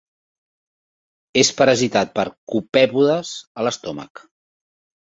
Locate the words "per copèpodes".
2.17-3.39